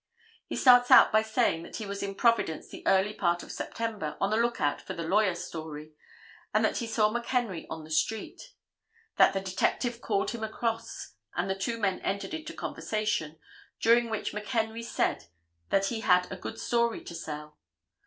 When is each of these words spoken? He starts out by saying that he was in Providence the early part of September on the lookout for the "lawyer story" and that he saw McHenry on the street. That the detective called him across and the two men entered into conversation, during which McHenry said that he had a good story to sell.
He 0.47 0.55
starts 0.55 0.89
out 0.89 1.11
by 1.11 1.21
saying 1.21 1.61
that 1.61 1.75
he 1.75 1.85
was 1.85 2.01
in 2.01 2.15
Providence 2.15 2.67
the 2.67 2.81
early 2.87 3.13
part 3.13 3.43
of 3.43 3.51
September 3.51 4.17
on 4.19 4.31
the 4.31 4.35
lookout 4.35 4.81
for 4.81 4.95
the 4.95 5.03
"lawyer 5.03 5.35
story" 5.35 5.91
and 6.55 6.65
that 6.65 6.77
he 6.77 6.87
saw 6.87 7.13
McHenry 7.13 7.67
on 7.69 7.83
the 7.83 7.91
street. 7.91 8.53
That 9.17 9.33
the 9.33 9.41
detective 9.41 10.01
called 10.01 10.31
him 10.31 10.43
across 10.43 11.13
and 11.35 11.47
the 11.47 11.53
two 11.53 11.77
men 11.77 11.99
entered 11.99 12.33
into 12.33 12.51
conversation, 12.55 13.37
during 13.79 14.09
which 14.09 14.33
McHenry 14.33 14.83
said 14.83 15.27
that 15.69 15.85
he 15.89 15.99
had 15.99 16.25
a 16.31 16.35
good 16.35 16.57
story 16.59 17.03
to 17.03 17.13
sell. 17.13 17.59